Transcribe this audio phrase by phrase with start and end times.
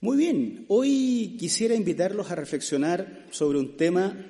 [0.00, 4.28] Muy bien, hoy quisiera invitarlos a reflexionar sobre un tema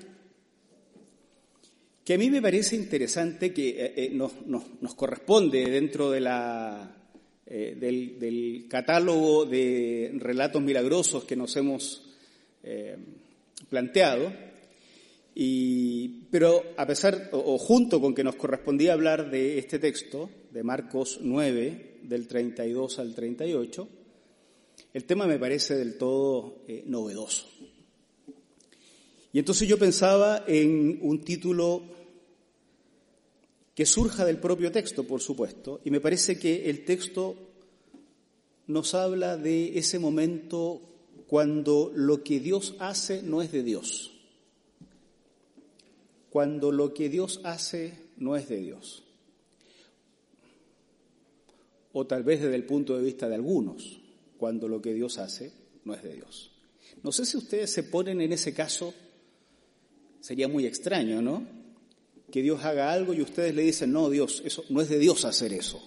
[2.03, 4.33] que a mí me parece interesante, que eh, eh, nos,
[4.95, 6.97] corresponde dentro de la,
[7.45, 12.17] eh, del, catálogo de relatos milagrosos que nos hemos
[13.69, 14.33] planteado.
[16.31, 21.19] Pero a pesar, o, junto con que nos correspondía hablar de este texto, de Marcos
[21.21, 23.98] 9, del 32 al 38,
[24.99, 27.47] el tema me parece del todo eh, novedoso.
[29.33, 31.83] Y entonces yo pensaba en un título
[33.77, 37.37] que surja del propio texto, por supuesto, y me parece que el texto
[38.67, 40.83] nos habla de ese momento
[41.29, 44.19] cuando lo que Dios hace no es de Dios.
[46.29, 49.05] Cuando lo que Dios hace no es de Dios.
[51.93, 53.98] O tal vez desde el punto de vista de algunos
[54.39, 55.53] cuando lo que Dios hace
[55.85, 56.53] no es de Dios.
[57.03, 58.95] No sé si ustedes se ponen en ese caso,
[60.21, 61.47] sería muy extraño, ¿no?
[62.31, 65.25] Que Dios haga algo y ustedes le dicen, no, Dios, eso no es de Dios
[65.25, 65.83] hacer eso.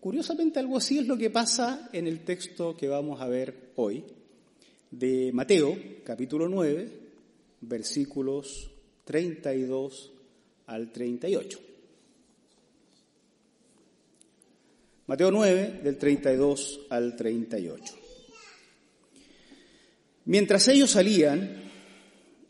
[0.00, 4.04] Curiosamente algo así es lo que pasa en el texto que vamos a ver hoy
[4.90, 6.90] de Mateo, capítulo 9,
[7.62, 8.70] versículos
[9.04, 10.12] 32
[10.66, 11.69] al 38.
[15.10, 17.94] Mateo 9, del 32 al 38.
[20.26, 21.64] Mientras ellos salían,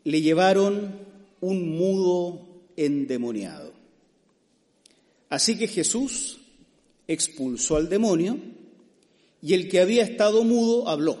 [0.03, 0.95] le llevaron
[1.39, 3.73] un mudo endemoniado.
[5.29, 6.39] Así que Jesús
[7.07, 8.37] expulsó al demonio
[9.41, 11.17] y el que había estado mudo habló.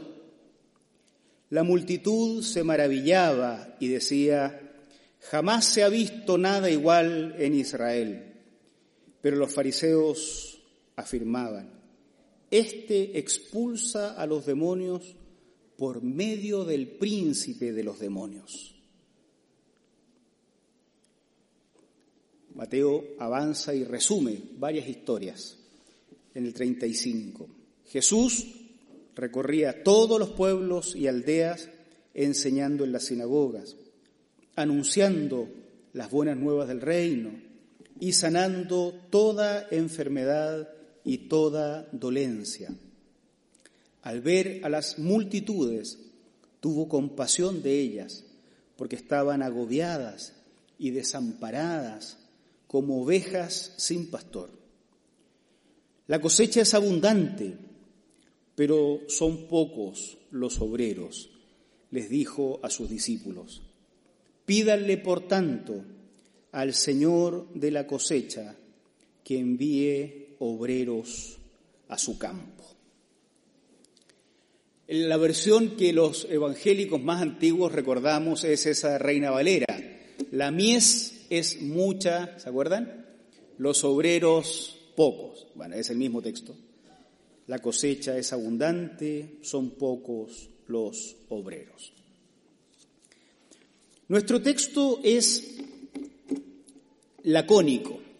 [1.49, 4.61] La multitud se maravillaba y decía,
[5.21, 8.31] jamás se ha visto nada igual en Israel.
[9.23, 10.50] Pero los fariseos
[11.01, 11.81] afirmaban,
[12.49, 15.15] Este expulsa a los demonios
[15.77, 18.75] por medio del príncipe de los demonios.
[22.53, 25.57] Mateo avanza y resume varias historias
[26.35, 27.47] en el 35.
[27.87, 28.45] Jesús
[29.15, 31.69] recorría todos los pueblos y aldeas
[32.13, 33.77] enseñando en las sinagogas,
[34.55, 35.49] anunciando
[35.93, 37.31] las buenas nuevas del reino
[37.99, 40.69] y sanando toda enfermedad
[41.03, 42.73] y toda dolencia.
[44.01, 45.99] Al ver a las multitudes,
[46.59, 48.23] tuvo compasión de ellas,
[48.75, 50.33] porque estaban agobiadas
[50.79, 52.17] y desamparadas
[52.67, 54.49] como ovejas sin pastor.
[56.07, 57.57] La cosecha es abundante,
[58.55, 61.29] pero son pocos los obreros,
[61.91, 63.61] les dijo a sus discípulos.
[64.45, 65.83] Pídanle, por tanto,
[66.51, 68.55] al Señor de la cosecha
[69.23, 71.37] que envíe obreros
[71.87, 72.65] a su campo.
[74.87, 79.67] La versión que los evangélicos más antiguos recordamos es esa Reina Valera.
[80.31, 83.05] La mies es mucha, ¿se acuerdan?
[83.59, 85.47] Los obreros pocos.
[85.53, 86.55] Bueno, es el mismo texto.
[87.47, 91.93] La cosecha es abundante, son pocos los obreros.
[94.07, 95.57] Nuestro texto es
[97.23, 98.10] lacónico.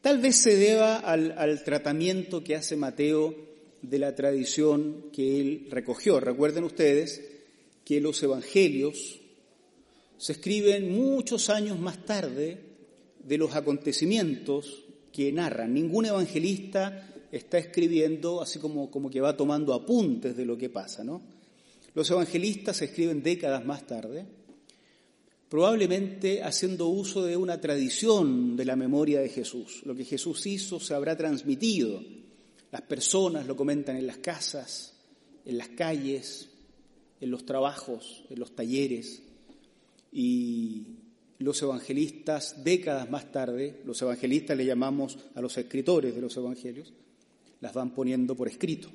[0.00, 3.34] Tal vez se deba al, tratamiento que hace Mateo
[3.82, 6.20] de la tradición que él recogió.
[6.20, 7.22] Recuerden ustedes
[7.84, 9.20] que los evangelios
[10.16, 12.58] se escriben muchos años más tarde
[13.22, 15.74] de los acontecimientos que narran.
[15.74, 21.04] Ningún evangelista está escribiendo así como, como que va tomando apuntes de lo que pasa,
[21.04, 21.22] ¿no?
[21.94, 24.24] Los evangelistas escriben décadas más tarde
[25.50, 29.82] probablemente haciendo uso de una tradición de la memoria de Jesús.
[29.84, 32.00] Lo que Jesús hizo se habrá transmitido.
[32.70, 34.94] Las personas lo comentan en las casas,
[35.44, 36.48] en las calles,
[37.20, 39.24] en los trabajos, en los talleres.
[40.12, 40.84] Y
[41.38, 46.92] los evangelistas, décadas más tarde, los evangelistas le llamamos a los escritores de los evangelios,
[47.60, 48.88] las van poniendo por escrito.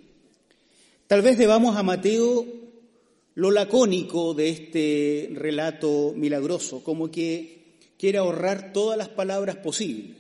[1.06, 2.65] Tal vez debamos a Mateo
[3.36, 10.18] lo lacónico de este relato milagroso, como que quiere ahorrar todas las palabras posibles.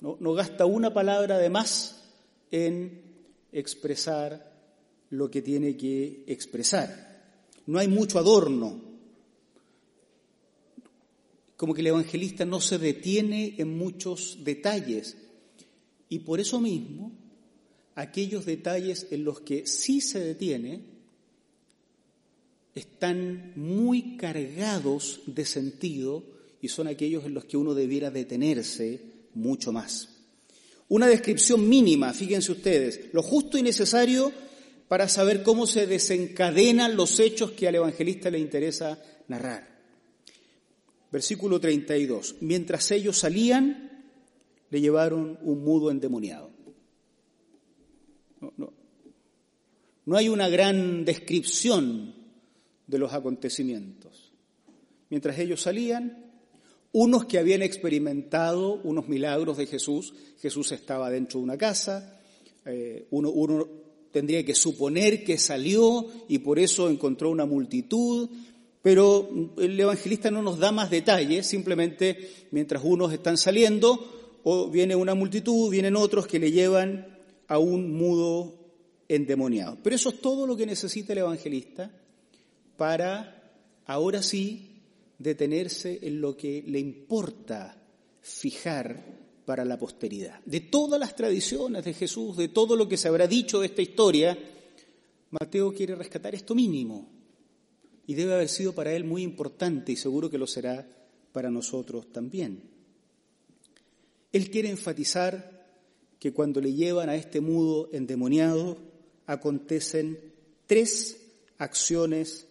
[0.00, 2.02] No, no gasta una palabra de más
[2.50, 3.02] en
[3.52, 4.50] expresar
[5.10, 7.10] lo que tiene que expresar.
[7.66, 8.80] No hay mucho adorno.
[11.56, 15.16] Como que el evangelista no se detiene en muchos detalles.
[16.08, 17.12] Y por eso mismo,
[17.96, 20.89] aquellos detalles en los que sí se detiene,
[22.74, 26.24] están muy cargados de sentido
[26.60, 29.00] y son aquellos en los que uno debiera detenerse
[29.34, 30.08] mucho más.
[30.88, 34.32] Una descripción mínima, fíjense ustedes, lo justo y necesario
[34.88, 39.68] para saber cómo se desencadenan los hechos que al evangelista le interesa narrar.
[41.12, 42.36] Versículo 32.
[42.40, 44.04] Mientras ellos salían,
[44.70, 46.50] le llevaron un mudo endemoniado.
[48.40, 48.72] No,
[50.06, 52.19] no hay una gran descripción
[52.90, 54.32] de los acontecimientos.
[55.08, 56.30] Mientras ellos salían,
[56.92, 62.20] unos que habían experimentado unos milagros de Jesús, Jesús estaba dentro de una casa,
[62.66, 63.68] eh, uno,
[64.10, 68.28] tendría que suponer que salió y por eso encontró una multitud,
[68.82, 74.96] pero el evangelista no nos da más detalles, simplemente mientras unos están saliendo, o viene
[74.96, 77.06] una multitud, vienen otros que le llevan
[77.46, 78.54] a un mudo
[79.06, 79.78] endemoniado.
[79.82, 81.92] Pero eso es todo lo que necesita el evangelista
[82.80, 83.52] para,
[83.84, 84.80] ahora sí,
[85.18, 87.76] detenerse en lo que le importa
[88.22, 89.04] fijar
[89.44, 90.40] para la posteridad.
[90.46, 93.82] De todas las tradiciones de Jesús, de todo lo que se habrá dicho de esta
[93.82, 94.38] historia,
[95.28, 97.06] Mateo quiere rescatar esto mínimo
[98.06, 100.88] y debe haber sido para él muy importante y seguro que lo será
[101.32, 102.62] para nosotros también.
[104.32, 105.66] Él quiere enfatizar
[106.18, 108.78] que cuando le llevan a este mudo endemoniado
[109.26, 110.32] acontecen
[110.66, 111.20] tres
[111.58, 112.46] acciones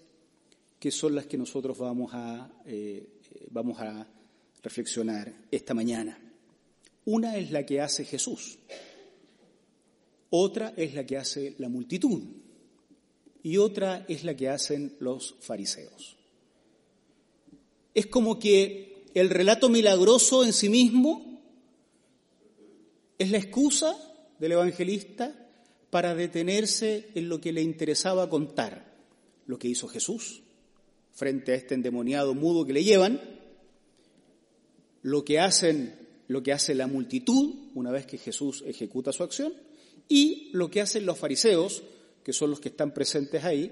[0.79, 3.19] que son las que nosotros vamos a, eh,
[3.51, 4.07] vamos a
[4.63, 6.17] reflexionar esta mañana.
[7.05, 8.59] Una es la que hace Jesús,
[10.29, 12.21] otra es la que hace la multitud
[13.43, 16.17] y otra es la que hacen los fariseos.
[17.93, 21.41] Es como que el relato milagroso en sí mismo
[23.17, 23.97] es la excusa
[24.39, 25.35] del evangelista
[25.89, 28.95] para detenerse en lo que le interesaba contar,
[29.47, 30.43] lo que hizo Jesús,
[31.19, 33.19] frente a este endemoniado mudo que le llevan,
[35.01, 35.93] lo que hacen,
[36.29, 39.53] lo que hace la multitud una vez que Jesús ejecuta su acción
[40.07, 41.83] y lo que hacen los fariseos,
[42.23, 43.69] que son los que están presentes ahí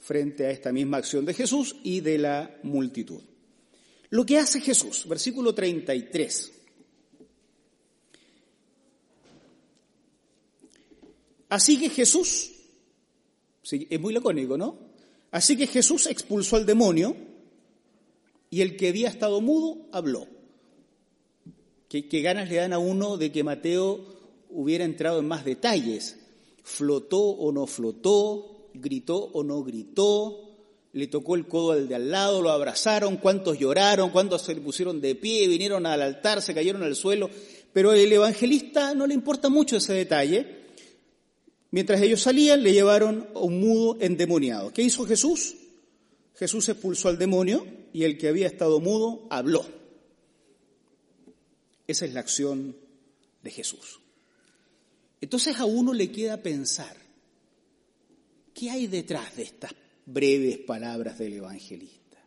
[0.00, 3.22] frente a esta misma acción de Jesús y de la multitud.
[4.10, 6.52] Lo que hace Jesús, versículo 33.
[11.48, 12.52] Así que Jesús,
[13.62, 14.91] es muy lacónico, ¿no?
[15.32, 17.16] Así que Jesús expulsó al demonio
[18.50, 20.28] y el que había estado mudo habló.
[21.88, 24.00] ¿Qué, ganas le dan a uno de que Mateo
[24.50, 26.18] hubiera entrado en más detalles?
[26.62, 28.68] ¿Flotó o no flotó?
[28.74, 30.50] ¿Gritó o no gritó?
[30.94, 34.60] le tocó el codo al de al lado, lo abrazaron, cuántos lloraron, cuántos se le
[34.60, 37.30] pusieron de pie, vinieron al altar, se cayeron al suelo,
[37.72, 40.61] pero el evangelista no le importa mucho ese detalle,
[41.72, 44.72] Mientras ellos salían, le llevaron a un mudo endemoniado.
[44.74, 45.56] ¿Qué hizo Jesús?
[46.36, 49.64] Jesús expulsó al demonio y el que había estado mudo habló.
[51.86, 52.76] Esa es la acción
[53.42, 54.00] de Jesús.
[55.22, 56.94] Entonces a uno le queda pensar,
[58.52, 59.72] ¿qué hay detrás de estas
[60.04, 62.18] breves palabras del evangelista?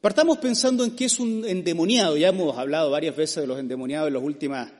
[0.00, 2.16] Partamos pensando en qué es un endemoniado.
[2.16, 4.70] Ya hemos hablado varias veces de los endemoniados en las últimas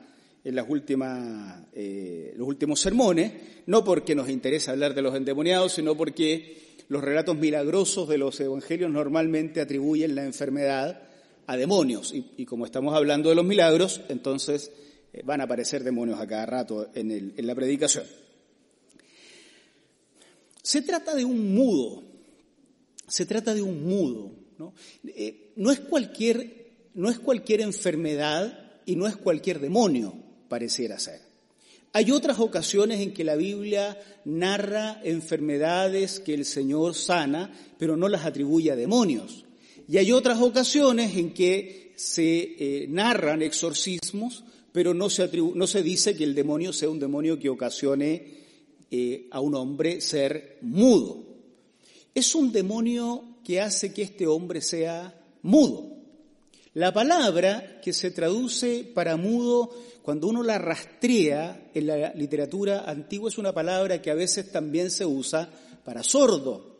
[0.45, 3.33] en las últimas, eh, los últimos sermones,
[3.65, 8.39] no porque nos interesa hablar de los endemoniados, sino porque los relatos milagrosos de los
[8.39, 11.01] evangelios normalmente atribuyen la enfermedad
[11.47, 12.13] a demonios.
[12.13, 14.71] Y, como estamos hablando de los milagros, entonces
[15.13, 18.05] eh, van a aparecer demonios a cada rato en, el, en la predicación.
[20.61, 22.03] Se trata de un mudo,
[23.07, 24.31] se trata de un mudo.
[24.59, 24.75] ¿no?
[25.07, 31.21] Eh, no, es cualquier, no es cualquier enfermedad y no es cualquier demonio pareciera ser.
[31.93, 38.09] Hay otras ocasiones en que la Biblia narra enfermedades que el Señor sana, pero no
[38.09, 39.45] las atribuye a demonios.
[39.87, 45.83] Y hay otras ocasiones en que se eh, narran exorcismos, pero no se, no se,
[45.83, 48.27] dice que el demonio sea un demonio que ocasione
[48.91, 51.23] eh, a un hombre ser mudo.
[52.13, 55.94] Es un demonio que hace que este hombre sea mudo.
[56.75, 59.69] La palabra que se traduce para mudo
[60.01, 64.91] cuando uno la rastrea en la literatura antigua es una palabra que a veces también
[64.91, 65.49] se usa
[65.85, 66.75] para sordo.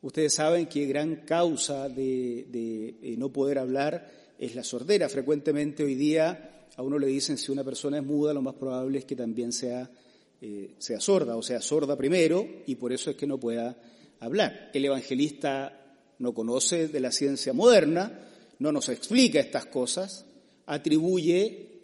[0.00, 5.08] Ustedes saben que gran causa de, no poder hablar es la sordera.
[5.08, 9.00] Frecuentemente hoy día a uno le dicen si una persona es muda, lo más probable
[9.00, 9.90] es que también sea,
[10.40, 13.76] eh, sea sorda, o sea, sorda primero, y por eso es que no pueda
[14.20, 14.70] hablar.
[14.72, 18.28] El evangelista no conoce de la ciencia moderna,
[18.60, 20.26] no nos explica estas cosas,
[20.66, 21.80] atribuye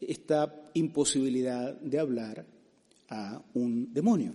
[0.00, 2.44] esta imposibilidad de hablar
[3.08, 4.34] a un demonio.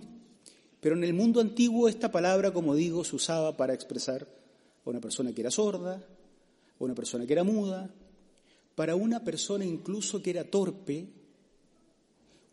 [0.80, 4.26] Pero en el mundo antiguo esta palabra, como digo, se usaba para expresar
[4.84, 7.90] a una persona que era sorda, a una persona que era muda,
[8.74, 11.06] para una persona incluso que era torpe,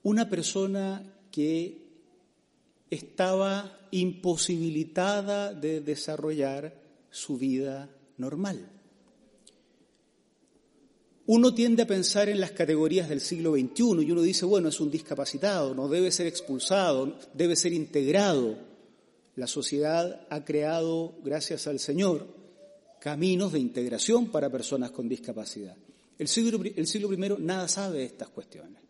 [0.03, 1.01] una persona
[1.31, 1.81] que
[2.89, 6.75] estaba imposibilitada de desarrollar
[7.09, 8.82] su vida normal.
[11.35, 14.79] Uno tiende a pensar en las categorías del siglo XXI y uno dice, bueno, es
[14.79, 18.55] un discapacitado, no debe ser expulsado, debe ser integrado.
[19.35, 22.27] La sociedad ha creado, gracias al Señor,
[23.01, 25.75] caminos de integración para personas con discapacidad.
[26.19, 28.83] El siglo, el siglo I nada sabe de estas cuestiones.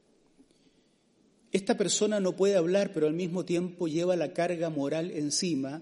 [1.50, 5.82] Esta persona no puede hablar, pero al mismo tiempo lleva la carga moral encima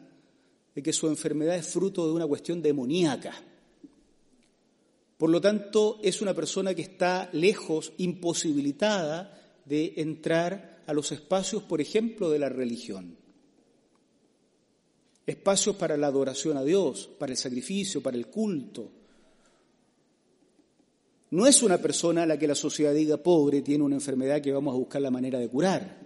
[0.75, 3.33] de que su enfermedad es fruto de una cuestión demoníaca.
[5.21, 11.61] Por lo tanto, es una persona que está lejos, imposibilitada de entrar a los espacios,
[11.61, 13.15] por ejemplo, de la religión.
[15.27, 18.89] Espacios para la adoración a Dios, para el sacrificio, para el culto.
[21.29, 24.51] No es una persona a la que la sociedad diga pobre, tiene una enfermedad que
[24.51, 25.99] vamos a buscar la manera de curar.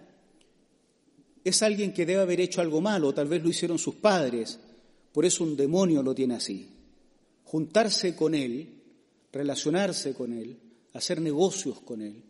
[1.42, 4.60] Es alguien que debe haber hecho algo malo, tal vez lo hicieron sus padres,
[5.10, 6.68] por eso un demonio lo tiene así.
[7.44, 8.75] Juntarse con él,
[9.36, 10.56] relacionarse con él,
[10.92, 12.22] hacer negocios con él,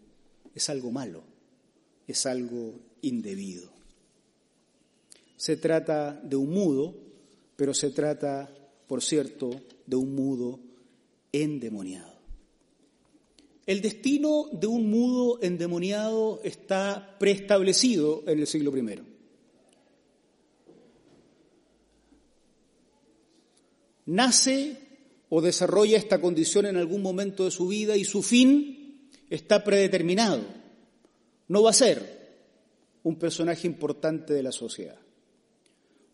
[0.54, 1.22] es algo malo,
[2.06, 3.70] es algo indebido.
[5.36, 6.94] Se trata de un mudo,
[7.56, 8.50] pero se trata,
[8.86, 10.60] por cierto, de un mudo
[11.32, 12.16] endemoniado.
[13.66, 19.02] El destino de un mudo endemoniado está preestablecido en el siglo I.
[24.06, 24.85] Nace
[25.36, 30.40] o desarrolla esta condición en algún momento de su vida y su fin está predeterminado.
[31.48, 32.48] No va a ser
[33.02, 34.98] un personaje importante de la sociedad.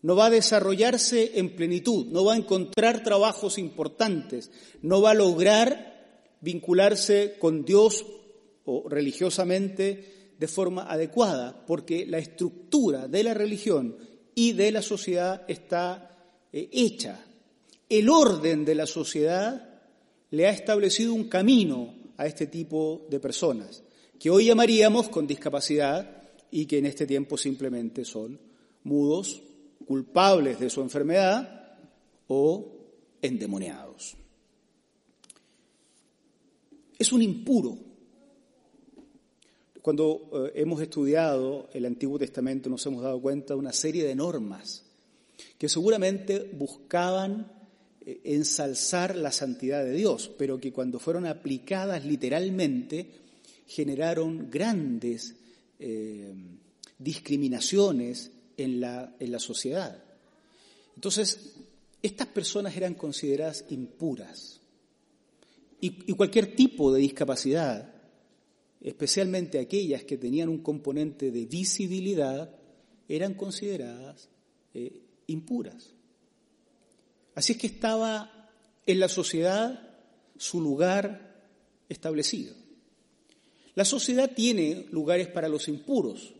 [0.01, 4.51] No va a desarrollarse en plenitud, no va a encontrar trabajos importantes,
[4.81, 8.05] no va a lograr vincularse con Dios
[8.65, 13.95] o religiosamente de forma adecuada, porque la estructura de la religión
[14.35, 16.13] y de la sociedad está
[16.51, 17.23] eh, hecha.
[17.97, 19.69] El orden de la sociedad
[20.31, 23.83] le ha establecido un camino a este tipo de personas,
[24.19, 28.39] que hoy llamaríamos con discapacidad y que en este tiempo simplemente son
[28.83, 29.41] mudos,
[29.85, 31.77] culpables de su enfermedad
[32.27, 32.67] o
[33.21, 34.15] endemoniados
[37.03, 37.77] es un impuro.
[39.81, 44.15] Cuando eh, hemos estudiado el Antiguo Testamento nos hemos dado cuenta de una serie de
[44.15, 44.85] normas
[45.57, 47.51] que seguramente buscaban
[48.05, 53.07] ensalzar la santidad de Dios, pero que cuando fueron aplicadas literalmente
[53.67, 55.35] generaron grandes
[55.79, 56.33] eh,
[56.97, 60.03] discriminaciones en la, en la sociedad.
[60.95, 61.55] Entonces,
[62.01, 64.59] estas personas eran consideradas impuras
[65.79, 67.93] y, cualquier tipo de discapacidad,
[68.79, 72.55] especialmente aquellas que tenían un componente de visibilidad,
[73.09, 74.29] eran consideradas
[74.73, 75.92] eh, impuras.
[77.35, 78.49] Así es que estaba
[78.85, 79.97] en la sociedad
[80.37, 81.43] su lugar
[81.89, 82.55] establecido.
[83.75, 86.33] La sociedad tiene lugares para los impuros,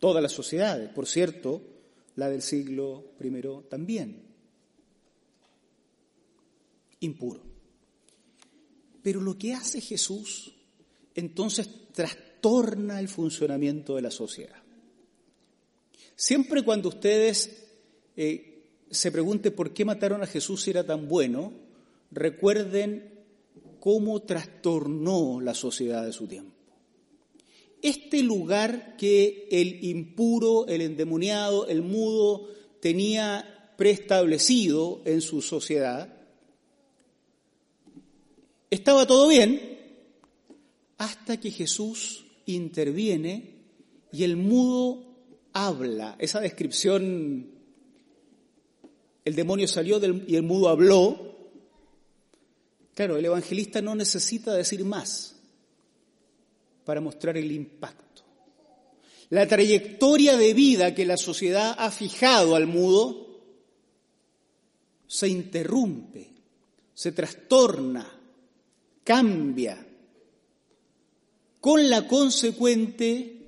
[0.00, 1.62] todas las sociedades, por cierto,
[2.16, 4.22] la del siglo I también.
[7.00, 7.42] Impuro.
[9.02, 10.54] Pero lo que hace Jesús
[11.14, 14.62] entonces trastorna el funcionamiento de la sociedad.
[16.14, 17.66] Siempre cuando ustedes
[18.16, 18.47] eh,
[18.90, 21.52] se pregunten por qué mataron a Jesús si era tan bueno,
[22.10, 23.18] recuerden
[23.80, 26.52] cómo trastornó la sociedad de su tiempo.
[27.80, 32.48] Este lugar que el impuro, el endemoniado, el mudo
[32.80, 36.12] tenía preestablecido en su sociedad,
[38.70, 39.78] estaba todo bien
[40.98, 43.54] hasta que Jesús interviene
[44.12, 45.04] y el mudo
[45.52, 46.16] habla.
[46.18, 47.57] Esa descripción,
[49.24, 51.36] el demonio salió y el mudo habló.
[52.94, 55.36] Claro, el evangelista no necesita decir más
[56.84, 58.22] para mostrar el impacto.
[59.30, 63.28] La trayectoria de vida que la sociedad ha fijado al mudo
[65.06, 66.30] se interrumpe,
[66.94, 68.10] se trastorna,
[69.04, 69.86] cambia,
[71.60, 73.38] con la consecuente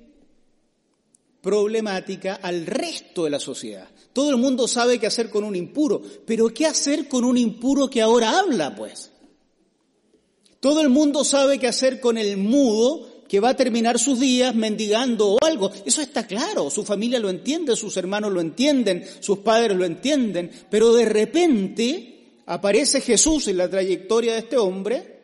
[1.41, 3.89] problemática al resto de la sociedad.
[4.13, 7.89] Todo el mundo sabe qué hacer con un impuro, pero ¿qué hacer con un impuro
[7.89, 9.11] que ahora habla, pues?
[10.59, 14.53] Todo el mundo sabe qué hacer con el mudo que va a terminar sus días
[14.53, 15.71] mendigando o algo.
[15.85, 20.51] Eso está claro, su familia lo entiende, sus hermanos lo entienden, sus padres lo entienden,
[20.69, 25.21] pero de repente aparece Jesús en la trayectoria de este hombre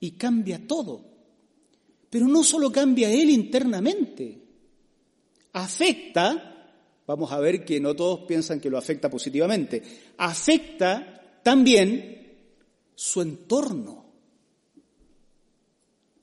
[0.00, 1.04] y cambia todo.
[2.08, 4.42] Pero no solo cambia él internamente,
[5.52, 6.51] afecta,
[7.06, 9.82] vamos a ver que no todos piensan que lo afecta positivamente,
[10.18, 12.36] afecta también
[12.94, 14.04] su entorno.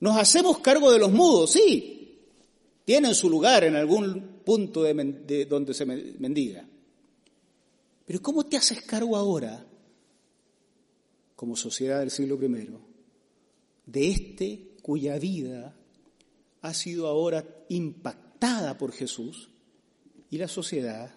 [0.00, 2.00] Nos hacemos cargo de los mudos, sí,
[2.84, 6.66] tienen su lugar en algún punto de, donde se mendiga.
[8.06, 9.64] Pero ¿cómo te haces cargo ahora,
[11.36, 12.68] como sociedad del siglo I,
[13.86, 15.76] de este cuya vida
[16.62, 19.49] ha sido ahora impactada por Jesús
[20.30, 21.12] y la sociedad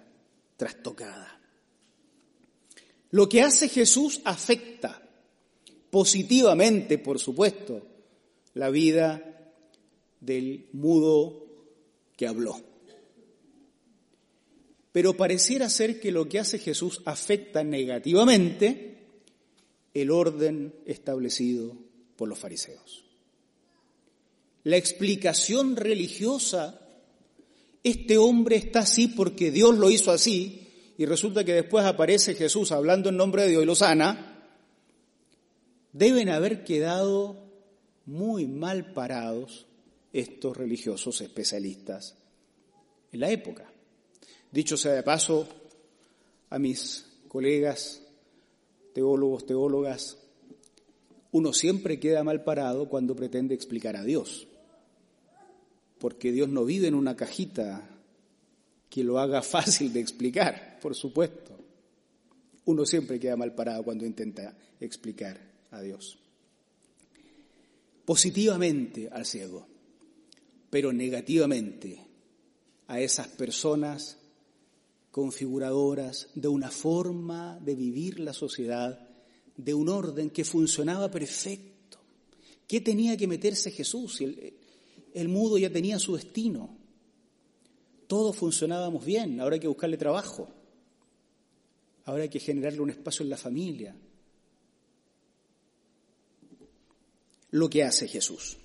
[0.58, 1.40] trastocada.
[3.12, 5.02] Lo que hace Jesús afecta
[5.90, 7.86] positivamente, por supuesto,
[8.56, 9.54] la vida
[10.20, 11.46] del mudo
[12.16, 12.60] que habló.
[14.92, 18.98] Pero pareciera ser que lo que hace Jesús afecta negativamente
[19.94, 21.76] el orden establecido
[22.16, 23.04] por los fariseos
[24.64, 26.83] la explicación religiosa,
[27.84, 30.60] este hombre está así porque Dios lo hizo así,
[30.98, 34.48] y resulta que después aparece Jesús hablando en nombre de Dios y lo sana,
[35.92, 37.44] deben haber quedado
[38.06, 39.66] muy mal parados
[40.14, 42.16] estos religiosos especialistas
[43.12, 43.72] en la época.
[44.52, 45.48] Dicho sea de paso,
[46.50, 48.02] a mis colegas,
[48.94, 50.18] teólogos, teólogas,
[51.32, 54.48] uno siempre queda mal parado cuando pretende explicar a Dios
[56.04, 57.90] porque Dios no vive en una cajita
[58.90, 61.58] que lo haga fácil de explicar, por supuesto.
[62.66, 65.40] Uno siempre queda mal parado cuando intenta explicar
[65.72, 66.20] a Dios.
[68.04, 69.66] Positivamente al ciego,
[70.70, 72.06] pero negativamente
[72.88, 74.18] a esas personas
[75.10, 79.08] configuradoras de una forma de vivir la sociedad,
[79.56, 82.00] de un orden que funcionaba perfecto.
[82.68, 84.20] ¿Qué tenía que meterse Jesús?
[85.14, 86.76] El mudo ya tenía su destino.
[88.08, 90.50] Todos funcionábamos bien, ahora hay que buscarle trabajo.
[92.06, 93.96] Ahora hay que generarle un espacio en la familia.
[97.52, 98.58] Lo que hace Jesús.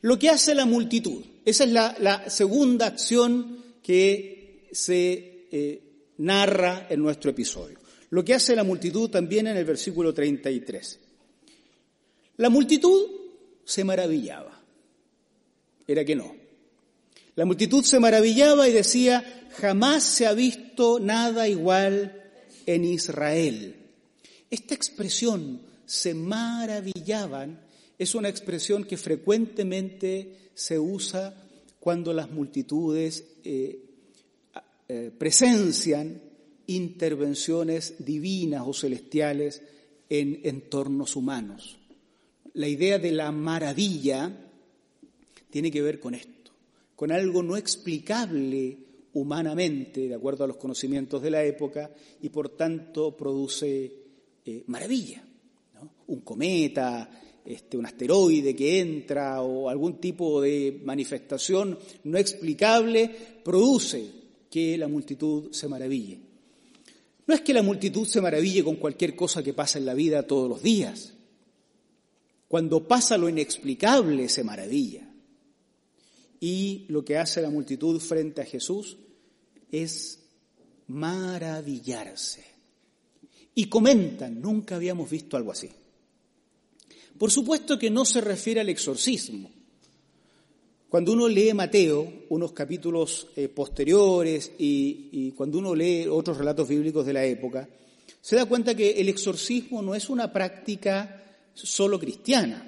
[0.00, 1.22] Lo que hace la multitud.
[1.44, 5.82] Esa es la, segunda acción que se eh,
[6.18, 7.78] narra en nuestro episodio.
[8.10, 10.98] Lo que hace la multitud también en el versículo 33.
[12.38, 13.06] La multitud
[13.64, 14.57] se maravillaba
[15.88, 16.36] era que no.
[17.34, 22.22] La multitud se maravillaba y decía, jamás se ha visto nada igual
[22.66, 23.76] en Israel.
[24.50, 27.60] Esta expresión, se maravillaban,
[27.98, 31.34] es una expresión que frecuentemente se usa
[31.80, 33.78] cuando las multitudes eh,
[34.88, 36.20] eh, presencian
[36.66, 39.62] intervenciones divinas o celestiales
[40.10, 41.78] en entornos humanos.
[42.52, 44.47] La idea de la maravilla
[45.50, 46.52] tiene que ver con esto,
[46.94, 48.78] con algo no explicable
[49.14, 51.90] humanamente, de acuerdo a los conocimientos de la época,
[52.22, 53.92] y por tanto produce
[54.44, 55.24] eh, maravilla.
[56.08, 57.08] Un cometa,
[57.44, 63.10] este, un asteroide que entra o algún tipo de manifestación no explicable
[63.42, 64.04] produce
[64.50, 66.20] que la multitud se maraville.
[67.26, 70.26] No es que la multitud se maraville con cualquier cosa que pasa en la vida
[70.26, 71.14] todos los días.
[72.48, 75.07] Cuando pasa lo inexplicable se maravilla.
[76.40, 78.96] Y lo que hace la multitud frente a Jesús
[79.70, 80.20] es
[80.86, 82.44] maravillarse.
[83.54, 85.68] Y comentan, nunca habíamos visto algo así.
[87.18, 89.50] Por supuesto que no se refiere al exorcismo.
[90.88, 96.68] Cuando uno lee Mateo, unos capítulos eh, posteriores, y, y cuando uno lee otros relatos
[96.68, 97.68] bíblicos de la época,
[98.20, 102.67] se da cuenta que el exorcismo no es una práctica solo cristiana.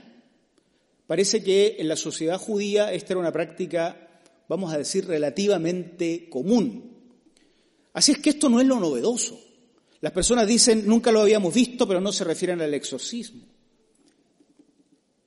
[1.11, 6.93] Parece que en la sociedad judía esta era una práctica, vamos a decir, relativamente común.
[7.93, 9.37] Así es que esto no es lo novedoso.
[10.03, 13.43] Las personas dicen, nunca lo habíamos visto, pero no se refieren al exorcismo.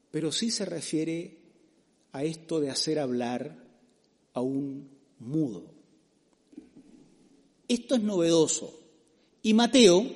[0.09, 1.39] Pero sí se refiere
[2.13, 3.53] a esto de hacer hablar
[4.31, 5.65] a un mudo.
[7.67, 8.79] Esto es novedoso.
[9.41, 10.09] Y Mateo,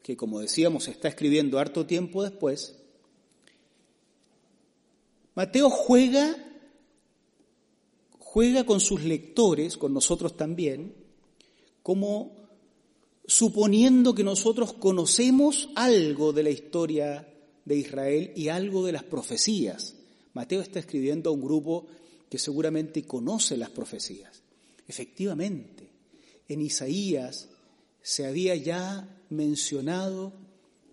[0.00, 2.77] que como decíamos está escribiendo harto tiempo después,
[5.38, 6.36] Mateo juega,
[8.18, 10.92] juega con sus lectores, con nosotros también,
[11.84, 12.34] como
[13.24, 17.32] suponiendo que nosotros conocemos algo de la historia
[17.64, 19.94] de Israel y algo de las profecías.
[20.34, 21.86] Mateo está escribiendo a un grupo
[22.28, 24.42] que seguramente conoce las profecías.
[24.88, 25.88] Efectivamente,
[26.48, 27.48] en Isaías
[28.02, 30.32] se había ya mencionado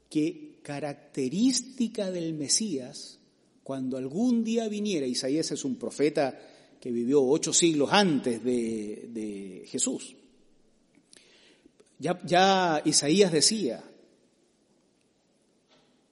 [0.07, 3.17] que característica del Mesías
[3.65, 6.39] cuando algún día viniera, Isaías es un profeta
[6.79, 10.15] que vivió ocho siglos antes de, Jesús.
[11.97, 13.83] Ya, ya Isaías decía,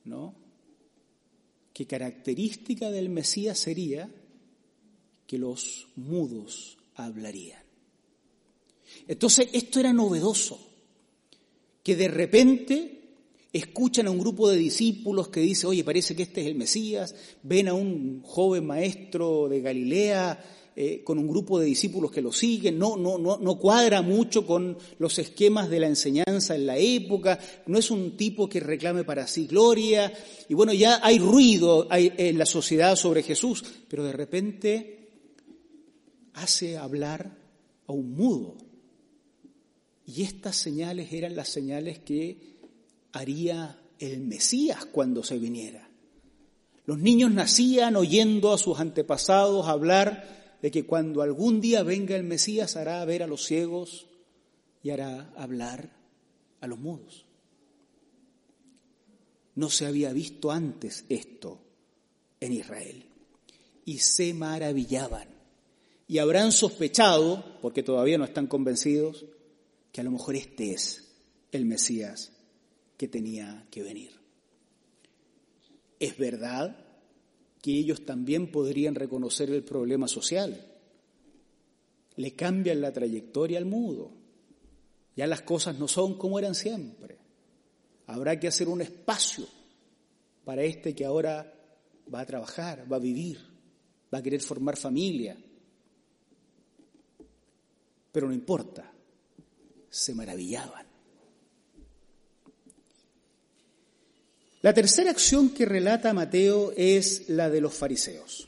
[0.05, 0.33] ¿no?
[1.71, 4.09] Que característica del Mesías sería
[5.27, 7.61] que los mudos hablarían.
[9.07, 10.59] Entonces, esto era novedoso,
[11.83, 13.02] que de repente
[13.53, 17.15] escuchan a un grupo de discípulos que dice, oye, parece que este es el Mesías,
[17.43, 20.43] ven a un joven maestro de Galilea
[20.75, 24.47] eh, con un grupo de discípulos que lo siguen, no, no, no, no cuadra mucho
[24.47, 29.03] con los esquemas de la enseñanza en la época, no es un tipo que reclame
[29.03, 30.11] para sí gloria,
[30.49, 35.09] y bueno, ya hay ruido en la sociedad sobre Jesús, pero de repente
[36.33, 37.37] hace hablar
[37.85, 38.57] a un mudo.
[40.07, 42.52] Y estas señales eran las señales que
[43.13, 45.87] haría el Mesías cuando se viniera.
[46.85, 52.23] Los niños nacían oyendo a sus antepasados hablar de que cuando algún día venga el
[52.23, 54.07] Mesías hará ver a los ciegos
[54.81, 55.95] y hará hablar
[56.59, 57.25] a los mudos.
[59.55, 61.59] No se había visto antes esto
[62.39, 63.05] en Israel.
[63.85, 65.27] Y se maravillaban.
[66.07, 69.25] Y habrán sospechado, porque todavía no están convencidos,
[69.91, 71.11] que a lo mejor este es
[71.51, 72.32] el Mesías
[72.97, 74.11] que tenía que venir.
[75.99, 76.77] Es verdad
[77.61, 80.67] que ellos también podrían reconocer el problema social.
[82.15, 84.11] Le cambian la trayectoria al mudo.
[85.15, 87.17] Ya las cosas no son como eran siempre.
[88.07, 89.47] Habrá que hacer un espacio
[90.43, 91.53] para este que ahora
[92.13, 93.39] va a trabajar, va a vivir,
[94.13, 95.37] va a querer formar familia.
[98.11, 98.91] Pero no importa,
[99.89, 100.92] se maravillaban.
[104.63, 108.47] La tercera acción que relata Mateo es la de los fariseos,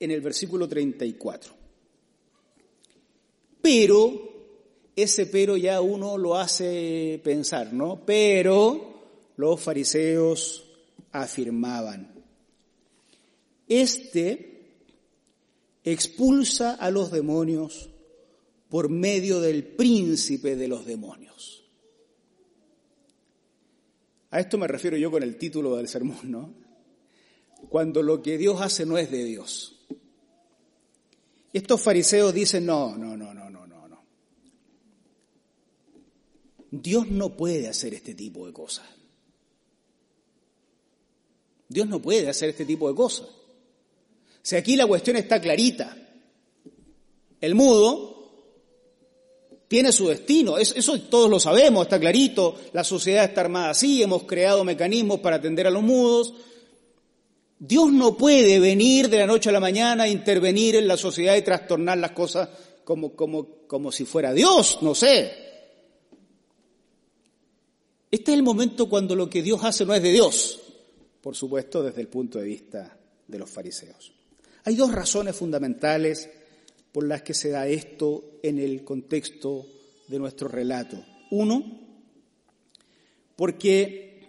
[0.00, 1.54] en el versículo 34.
[3.62, 4.32] Pero,
[4.96, 8.04] ese pero ya uno lo hace pensar, ¿no?
[8.04, 10.64] Pero los fariseos
[11.12, 12.12] afirmaban,
[13.68, 14.64] este
[15.84, 17.88] expulsa a los demonios
[18.68, 21.55] por medio del príncipe de los demonios.
[24.30, 26.54] A esto me refiero yo con el título del sermón, ¿no?
[27.68, 29.86] Cuando lo que Dios hace no es de Dios.
[31.52, 34.04] Estos fariseos dicen, no, no, no, no, no, no, no.
[36.70, 38.86] Dios no puede hacer este tipo de cosas.
[41.68, 43.28] Dios no puede hacer este tipo de cosas.
[44.42, 45.96] Si aquí la cuestión está clarita.
[47.40, 48.15] El mudo
[49.68, 50.58] tiene su destino.
[50.58, 52.56] Eso todos lo sabemos, está clarito.
[52.72, 56.34] La sociedad está armada así, hemos creado mecanismos para atender a los mudos.
[57.58, 61.36] Dios no puede venir de la noche a la mañana a intervenir en la sociedad
[61.36, 62.48] y trastornar las cosas
[62.84, 65.46] como, como, como si fuera Dios, no sé.
[68.10, 70.60] Este es el momento cuando lo que Dios hace no es de Dios,
[71.20, 74.12] por supuesto desde el punto de vista de los fariseos.
[74.64, 76.28] Hay dos razones fundamentales
[76.96, 79.66] por las que se da esto en el contexto
[80.08, 80.96] de nuestro relato.
[81.30, 81.62] Uno,
[83.36, 84.26] porque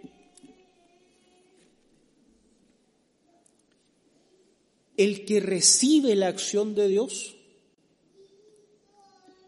[4.98, 7.38] el que recibe la acción de Dios,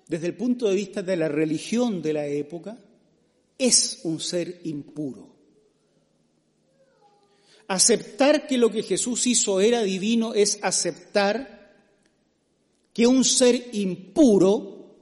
[0.08, 2.78] desde el punto de vista de la religión de la época,
[3.58, 5.28] es un ser impuro.
[7.68, 11.59] Aceptar que lo que Jesús hizo era divino es aceptar
[13.00, 14.94] que un ser impuro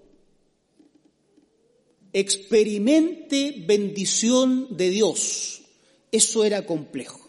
[2.14, 5.64] experimente bendición de Dios.
[6.12, 7.28] Eso era complejo.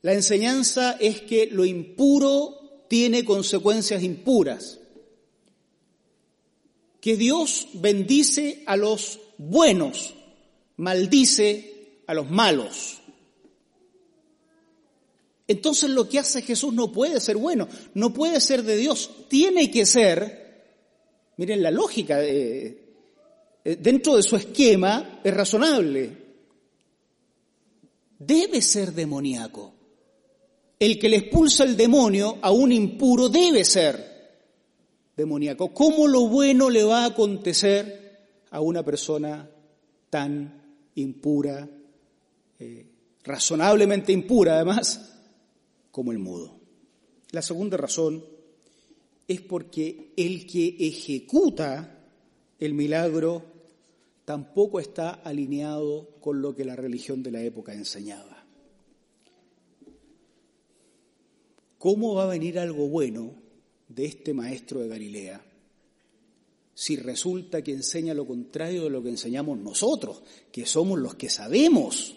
[0.00, 4.80] La enseñanza es que lo impuro tiene consecuencias impuras.
[7.02, 10.14] Que Dios bendice a los buenos,
[10.78, 13.01] maldice a los malos.
[15.52, 19.70] Entonces lo que hace Jesús no puede ser bueno, no puede ser de Dios, tiene
[19.70, 20.64] que ser,
[21.36, 22.78] miren la lógica, eh,
[23.62, 26.16] dentro de su esquema es razonable,
[28.18, 29.74] debe ser demoníaco.
[30.78, 34.12] El que le expulsa el demonio a un impuro debe ser
[35.16, 35.72] demoníaco.
[35.72, 38.18] ¿Cómo lo bueno le va a acontecer
[38.50, 39.48] a una persona
[40.10, 40.62] tan
[40.94, 41.68] impura,
[42.58, 42.86] eh,
[43.22, 45.11] razonablemente impura además?
[45.92, 46.58] Como el mudo.
[47.30, 48.24] La segunda razón
[49.28, 52.00] es porque el que ejecuta
[52.58, 53.44] el milagro
[54.24, 58.42] tampoco está alineado con lo que la religión de la época enseñaba.
[61.82, 63.34] ¿cómo va a venir algo bueno
[63.88, 65.44] de este maestro de Galilea
[66.74, 71.28] si resulta que enseña lo contrario de lo que enseñamos nosotros, que somos los que
[71.28, 72.14] sabemos?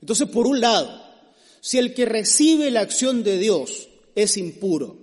[0.00, 1.00] Entonces, por un lado,
[1.66, 4.98] si el que recibe la acción de Dios es impuro,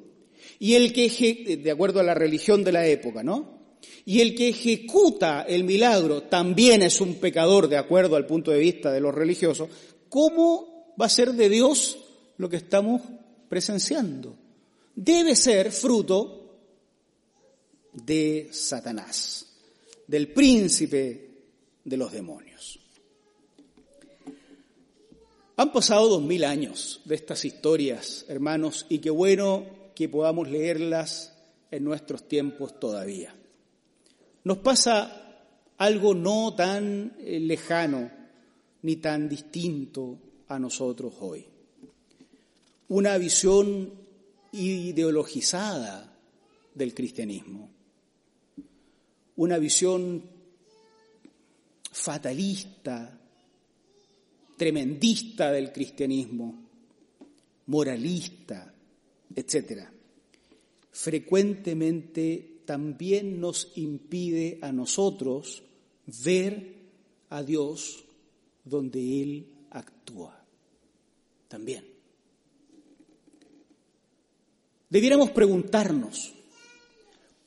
[0.59, 3.75] y el que, de acuerdo a la religión de la época, ¿no?
[4.05, 8.59] Y el que ejecuta el milagro también es un pecador, de acuerdo al punto de
[8.59, 9.67] vista de los religiosos,
[10.07, 11.97] ¿cómo va a ser de Dios
[12.37, 13.01] lo que estamos
[13.49, 14.33] presenciando?
[14.95, 16.61] Debe ser fruto
[17.91, 19.47] de Satanás,
[20.07, 21.29] del príncipe
[21.83, 22.82] de los demonios.
[25.55, 31.33] Han pasado dos mil años de estas historias, hermanos, y qué bueno que podamos leerlas
[31.69, 33.35] en nuestros tiempos todavía.
[34.43, 35.45] Nos pasa
[35.77, 38.09] algo no tan eh, lejano
[38.81, 41.45] ni tan distinto a nosotros hoy.
[42.87, 43.91] Una visión
[44.51, 46.17] ideologizada
[46.73, 47.69] del cristianismo.
[49.35, 50.23] Una visión
[51.91, 53.19] fatalista,
[54.63, 56.55] tremendista del cristianismo,
[57.65, 58.73] moralista,
[59.35, 59.89] etc.
[60.89, 65.63] Frecuentemente también nos impide a nosotros
[66.23, 66.75] ver
[67.29, 68.05] a Dios
[68.63, 70.45] donde Él actúa.
[71.49, 71.83] También.
[74.89, 76.33] Debiéramos preguntarnos,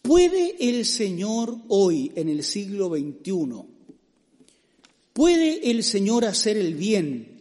[0.02, 3.75] ¿puede el Señor hoy, en el siglo XXI,
[5.16, 7.40] ¿Puede el Señor hacer el bien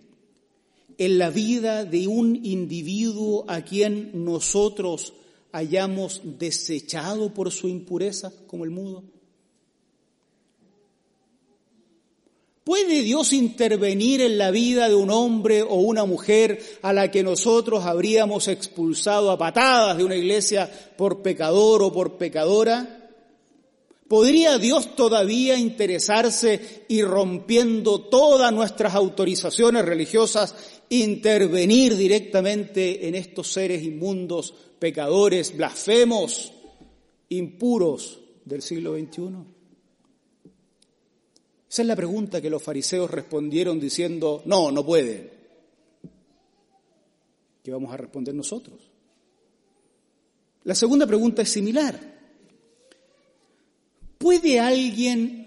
[0.97, 5.11] en la vida de un individuo a quien nosotros
[5.51, 9.03] hayamos desechado por su impureza, como el mudo?
[12.63, 17.23] ¿Puede Dios intervenir en la vida de un hombre o una mujer a la que
[17.23, 23.04] nosotros habríamos expulsado a patadas de una iglesia por pecador o por pecadora?
[24.07, 30.53] ¿Podría Dios todavía interesarse y rompiendo todas nuestras autorizaciones religiosas,
[30.89, 36.53] intervenir directamente en estos seres inmundos, pecadores, blasfemos,
[37.29, 39.21] impuros del siglo XXI?
[41.67, 45.33] Esa es la pregunta que los fariseos respondieron diciendo, no, no puede.
[47.63, 48.79] ¿Qué vamos a responder nosotros?
[50.63, 52.14] La segunda pregunta es similar.
[54.17, 55.45] ¿Puede alguien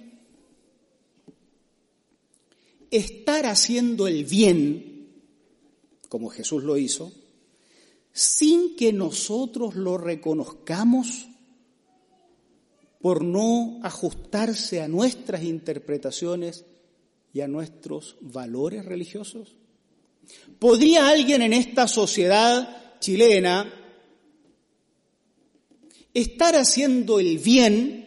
[2.90, 5.08] estar haciendo el bien,
[6.08, 7.12] como Jesús lo hizo,
[8.12, 11.28] sin que nosotros lo reconozcamos
[13.00, 16.64] por no ajustarse a nuestras interpretaciones
[17.32, 19.56] y a nuestros valores religiosos?
[20.58, 23.72] ¿Podría alguien en esta sociedad chilena
[26.12, 27.97] estar haciendo el bien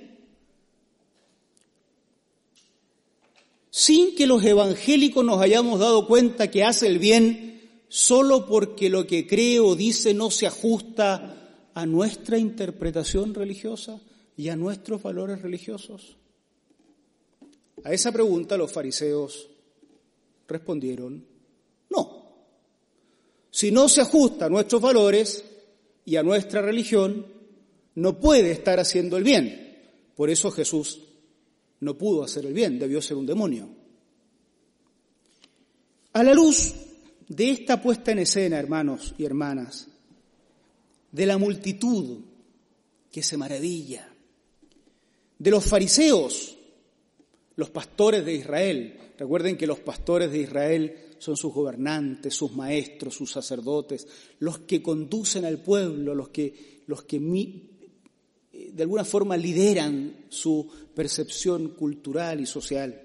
[3.72, 9.08] sin que los evangélicos nos hayamos dado cuenta que hace el bien solo porque lo
[9.08, 14.00] que cree o dice no se ajusta a nuestra interpretación religiosa
[14.36, 16.18] y a nuestros valores religiosos?
[17.84, 19.50] A esa pregunta los fariseos
[20.48, 21.26] respondieron,
[21.90, 22.34] no.
[23.50, 25.46] Si no se ajusta a nuestros valores
[26.06, 27.26] y a nuestra religión,
[27.96, 29.80] no puede estar haciendo el bien.
[30.16, 31.00] Por eso Jesús
[31.82, 33.70] no pudo hacer el bien, debió ser un demonio.
[36.14, 36.74] A la luz
[37.28, 39.88] de esta puesta en escena, hermanos y hermanas,
[41.12, 42.20] de la multitud
[43.12, 44.08] que se maravilla,
[45.38, 46.58] de los fariseos,
[47.56, 53.16] los pastores de Israel, recuerden que los pastores de Israel son sus gobernantes, sus maestros,
[53.16, 54.08] sus sacerdotes,
[54.40, 61.70] los que conducen al pueblo, los que, los que de alguna forma lideran su percepción
[61.70, 63.02] cultural y social.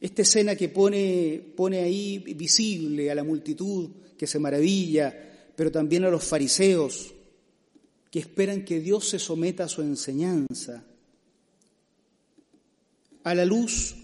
[0.00, 6.04] Esta escena que pone, pone ahí visible a la multitud que se maravilla, pero también
[6.04, 7.14] a los fariseos
[8.10, 10.84] que esperan que Dios se someta a su enseñanza.
[13.24, 13.96] A la luz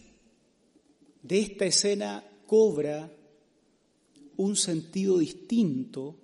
[1.23, 3.11] de esta escena cobra
[4.37, 6.17] un sentido distinto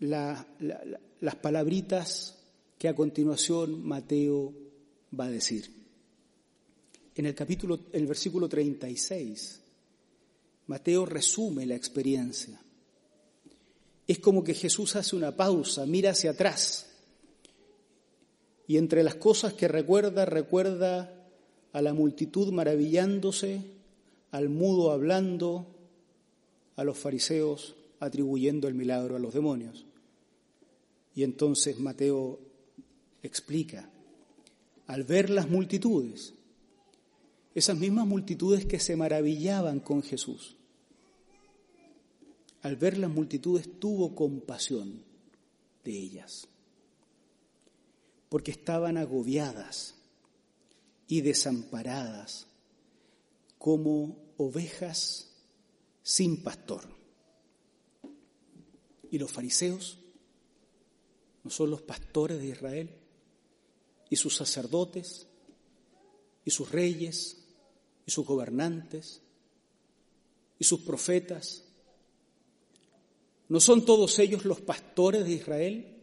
[0.00, 2.38] las palabritas
[2.78, 4.67] que a continuación Mateo
[5.18, 5.70] va a decir.
[7.14, 9.60] En el capítulo, el versículo 36,
[10.68, 12.60] Mateo resume la experiencia.
[14.06, 16.88] Es como que Jesús hace una pausa, mira hacia atrás
[18.68, 21.10] y entre las cosas que recuerda, recuerda
[21.72, 23.62] a la multitud maravillándose,
[24.30, 25.66] al mudo hablando,
[26.76, 29.86] a los fariseos atribuyendo el milagro a los demonios.
[31.14, 32.38] Y entonces Mateo
[33.22, 33.90] explica,
[34.88, 36.32] al ver las multitudes,
[37.54, 40.56] esas mismas multitudes que se maravillaban con Jesús,
[42.62, 45.04] al ver las multitudes tuvo compasión
[45.84, 46.48] de ellas,
[48.30, 49.94] porque estaban agobiadas
[51.06, 52.46] y desamparadas
[53.58, 55.30] como ovejas
[56.02, 56.88] sin pastor.
[59.10, 59.98] ¿Y los fariseos?
[61.44, 62.90] ¿No son los pastores de Israel?
[64.10, 65.26] ¿Y sus sacerdotes?
[66.44, 67.36] ¿Y sus reyes?
[68.06, 69.20] ¿Y sus gobernantes?
[70.58, 71.64] ¿Y sus profetas?
[73.48, 75.94] ¿No son todos ellos los pastores de Israel?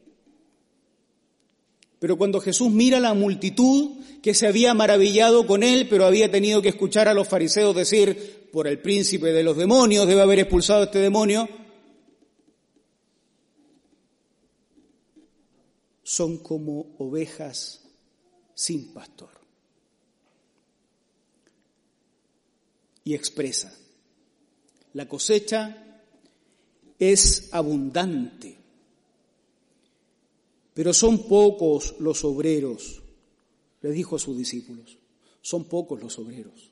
[1.99, 6.29] Pero cuando Jesús mira a la multitud que se había maravillado con él, pero había
[6.29, 10.39] tenido que escuchar a los fariseos decir, por el príncipe de los demonios debe haber
[10.39, 11.47] expulsado a este demonio,
[16.03, 17.84] son como ovejas
[18.55, 19.29] sin pastor.
[23.03, 23.71] Y expresa,
[24.93, 26.01] la cosecha
[26.97, 28.65] es abundante
[30.75, 33.01] pero son pocos los obreros,
[33.81, 34.97] le dijo a sus discípulos,
[35.41, 36.69] son pocos los obreros.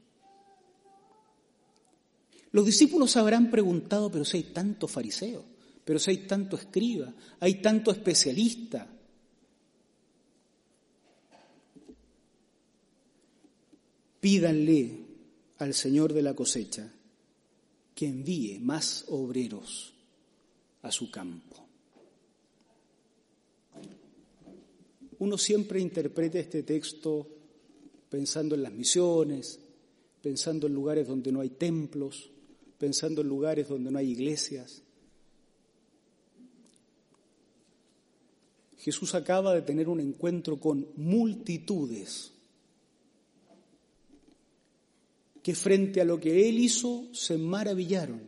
[2.52, 5.46] Los discípulos habrán preguntado, pero si hay tanto fariseo,
[5.86, 8.93] pero si hay tanto escriba, hay tanto especialista.
[14.24, 15.06] Pídanle
[15.58, 16.90] al Señor de la cosecha
[17.94, 19.94] que envíe más obreros
[20.82, 21.64] a su campo.
[25.24, 27.28] uno siempre interpreta este texto
[28.10, 29.60] pensando en las misiones,
[30.22, 32.30] pensando en lugares donde no hay templos,
[32.78, 34.82] pensando en lugares donde no hay iglesias.
[38.78, 42.34] Jesús acaba de tener un encuentro con multitudes
[45.44, 48.22] que frente a lo que él hizo se maravillaron,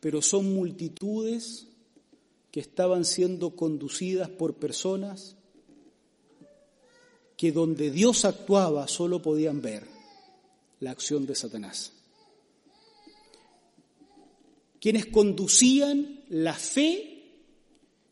[0.00, 1.66] pero son multitudes
[2.50, 5.36] que estaban siendo conducidas por personas
[7.36, 9.84] que donde Dios actuaba solo podían ver
[10.80, 11.92] la acción de Satanás.
[14.80, 17.24] Quienes conducían la fe,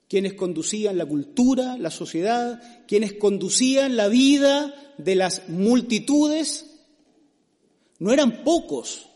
[0.08, 6.77] quienes conducían la cultura, la sociedad, quienes conducían la vida de las multitudes,
[7.98, 9.08] no eran pocos,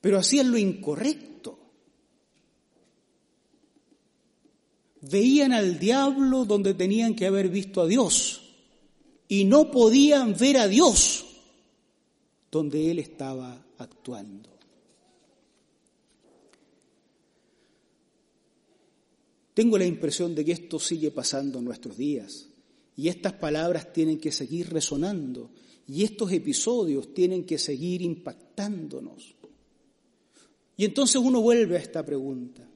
[0.00, 1.58] pero hacían lo incorrecto.
[5.00, 8.42] Veían al diablo donde tenían que haber visto a Dios
[9.28, 11.24] y no podían ver a Dios
[12.50, 14.50] donde Él estaba actuando.
[19.54, 22.47] Tengo la impresión de que esto sigue pasando en nuestros días
[22.98, 25.50] y estas palabras tienen que seguir resonando
[25.86, 29.36] y estos episodios tienen que seguir impactándonos.
[30.76, 32.68] Y entonces uno vuelve a esta pregunta.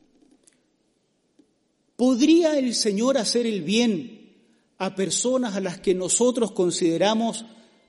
[1.97, 4.33] ¿Podría el Señor hacer el bien
[4.79, 7.45] a personas a las que nosotros consideramos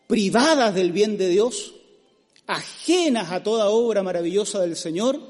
[0.07, 1.75] privadas del bien de Dios,
[2.47, 5.21] ajenas a toda obra maravillosa del Señor?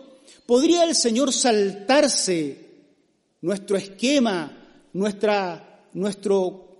[0.45, 2.65] ¿Podría el Señor saltarse
[3.41, 6.72] nuestro esquema, nuestra, nuestro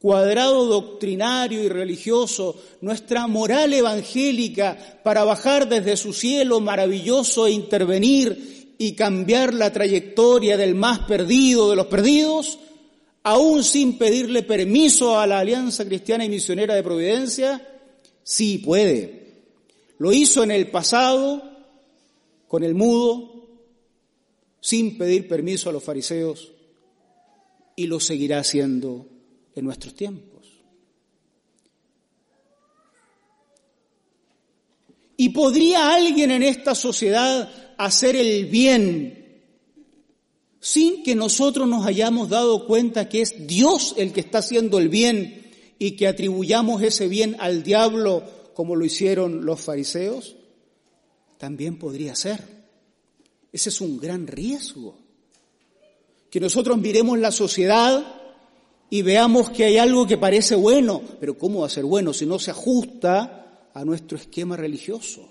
[0.00, 8.74] cuadrado doctrinario y religioso, nuestra moral evangélica para bajar desde su cielo maravilloso e intervenir
[8.78, 12.58] y cambiar la trayectoria del más perdido de los perdidos,
[13.24, 17.68] aún sin pedirle permiso a la Alianza Cristiana y Misionera de Providencia?
[18.22, 19.42] Sí puede.
[19.98, 21.42] Lo hizo en el pasado
[22.48, 23.48] con el mudo,
[24.62, 26.52] sin pedir permiso a los fariseos,
[27.76, 29.09] y lo seguirá haciendo
[29.54, 30.40] en nuestros tiempos.
[35.16, 39.42] ¿Y podría alguien en esta sociedad hacer el bien
[40.60, 44.88] sin que nosotros nos hayamos dado cuenta que es Dios el que está haciendo el
[44.88, 48.24] bien y que atribuyamos ese bien al diablo
[48.54, 50.36] como lo hicieron los fariseos?
[51.36, 52.42] También podría ser.
[53.52, 54.98] Ese es un gran riesgo.
[56.30, 58.19] Que nosotros miremos la sociedad
[58.90, 62.26] y veamos que hay algo que parece bueno, pero ¿cómo va a ser bueno si
[62.26, 65.28] no se ajusta a nuestro esquema religioso?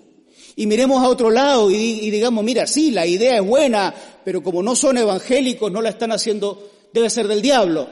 [0.56, 3.94] Y miremos a otro lado y, digamos, mira, sí, la idea es buena,
[4.24, 7.88] pero como no son evangélicos, no la están haciendo, debe ser del diablo.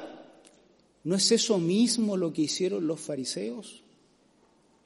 [1.04, 3.82] ¿No es eso mismo lo que hicieron los fariseos?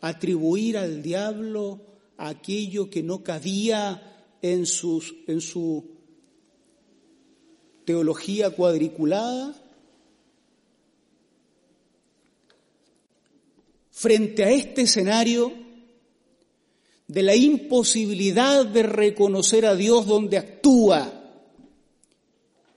[0.01, 1.81] Atribuir al diablo
[2.19, 5.85] aquello que no cabía en, sus, en su
[7.85, 9.62] teología cuadriculada?
[14.03, 15.53] Frente a este escenario
[17.07, 21.23] de la imposibilidad de reconocer a Dios donde actúa,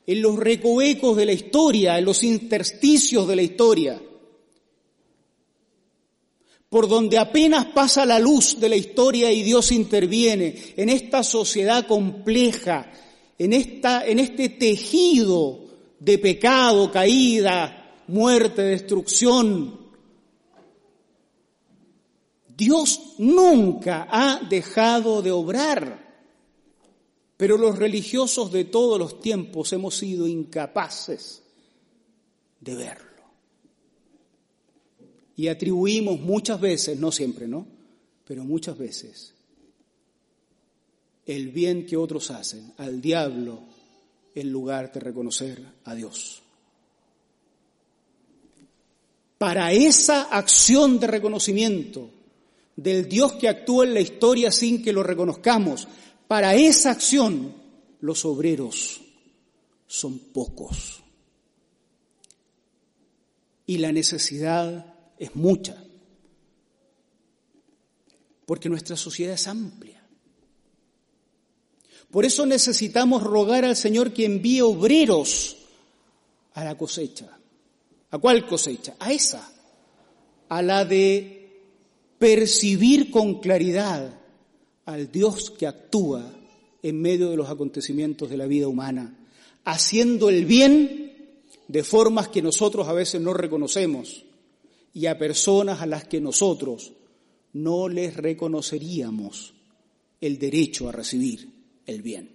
[0.05, 3.99] en los recovecos de la historia, en los intersticios de la historia,
[6.69, 11.88] por donde apenas pasa la luz de la historia y Dios interviene, en esta sociedad
[11.88, 12.91] compleja,
[13.39, 15.65] en, esta, en este tejido
[15.99, 19.84] de pecado, caída, muerte, destrucción.
[22.56, 26.06] Dios nunca ha dejado de obrar.
[27.38, 31.43] Pero los religiosos de todos los tiempos hemos sido incapaces
[32.62, 33.06] de verlo.
[35.36, 37.68] Y atribuimos muchas veces, no siempre, ¿no?
[38.26, 39.34] Pero muchas veces,
[41.26, 43.60] el bien que otros hacen al diablo
[44.34, 46.41] en lugar de reconocer a Dios.
[49.38, 52.10] Para esa acción de reconocimiento
[52.76, 55.88] del Dios que actúa en la historia sin que lo reconozcamos,
[56.28, 57.55] para esa acción
[58.01, 59.01] los obreros
[59.88, 61.01] son pocos.
[63.65, 65.84] Y la necesidad es mucha.
[68.45, 70.03] Porque nuestra sociedad es amplia.
[72.11, 75.57] Por eso necesitamos rogar al Señor que envíe obreros
[76.53, 77.38] a la cosecha.
[78.11, 78.95] ¿A cuál cosecha?
[78.99, 79.51] A esa.
[80.47, 81.34] A la de
[82.20, 84.20] percibir con claridad
[84.86, 86.32] al Dios que actúa
[86.82, 89.18] en medio de los acontecimientos de la vida humana,
[89.63, 94.24] haciendo el bien de formas que nosotros a veces no reconocemos
[94.93, 96.93] y a personas a las que nosotros
[97.53, 99.53] no les reconoceríamos
[100.22, 101.49] el derecho a recibir
[101.86, 102.30] el bien.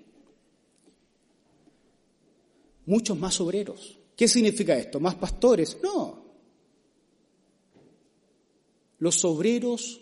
[2.87, 3.99] Muchos más obreros.
[4.17, 4.99] ¿Qué significa esto?
[4.99, 5.79] ¿Más pastores?
[5.83, 6.20] No.
[9.01, 10.01] Los obreros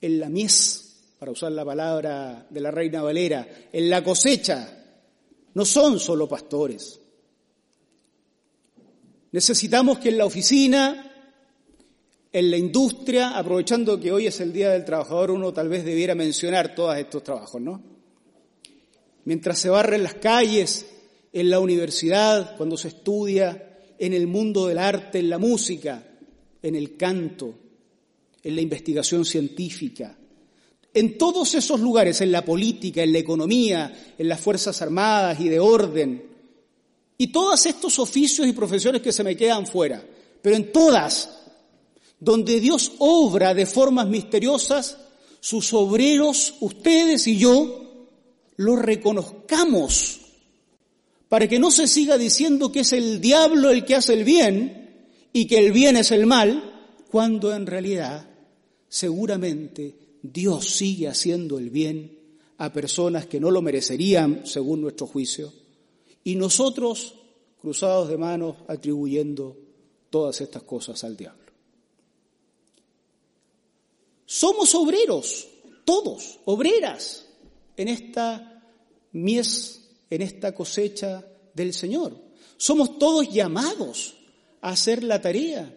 [0.00, 0.86] en la mies
[1.18, 4.84] para usar la palabra de la reina Valera, en la cosecha,
[5.54, 7.00] no son solo pastores.
[9.32, 11.12] Necesitamos que en la oficina,
[12.32, 16.14] en la industria, aprovechando que hoy es el Día del Trabajador, uno tal vez debiera
[16.14, 17.82] mencionar todos estos trabajos, ¿no?
[19.24, 20.86] Mientras se barren las calles,
[21.32, 26.06] en la universidad, cuando se estudia, en el mundo del arte, en la música,
[26.62, 27.54] en el canto,
[28.46, 30.16] en la investigación científica,
[30.94, 35.48] en todos esos lugares, en la política, en la economía, en las Fuerzas Armadas y
[35.48, 36.22] de orden,
[37.18, 40.00] y todos estos oficios y profesiones que se me quedan fuera,
[40.40, 41.28] pero en todas,
[42.20, 44.96] donde Dios obra de formas misteriosas,
[45.40, 48.06] sus obreros, ustedes y yo,
[48.54, 50.20] lo reconozcamos,
[51.28, 55.04] para que no se siga diciendo que es el diablo el que hace el bien
[55.32, 56.74] y que el bien es el mal,
[57.10, 58.35] cuando en realidad
[58.88, 62.18] seguramente Dios sigue haciendo el bien
[62.58, 65.52] a personas que no lo merecerían según nuestro juicio,
[66.24, 67.14] y nosotros,
[67.60, 69.56] cruzados de manos, atribuyendo
[70.10, 71.52] todas estas cosas al diablo.
[74.24, 75.46] Somos obreros,
[75.84, 77.26] todos, obreras,
[77.76, 78.64] en esta
[79.12, 81.24] mies, en esta cosecha
[81.54, 82.20] del Señor.
[82.56, 84.14] Somos todos llamados
[84.60, 85.72] a hacer la tarea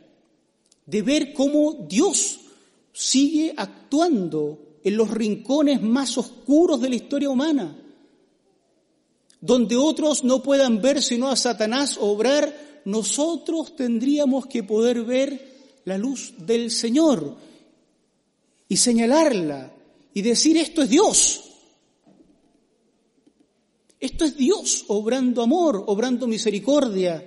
[0.86, 2.39] de ver cómo Dios
[3.00, 7.82] sigue actuando en los rincones más oscuros de la historia humana,
[9.40, 15.98] donde otros no puedan ver sino a Satanás obrar, nosotros tendríamos que poder ver la
[15.98, 17.38] luz del Señor
[18.68, 19.74] y señalarla
[20.14, 21.44] y decir esto es Dios.
[23.98, 27.26] Esto es Dios obrando amor, obrando misericordia.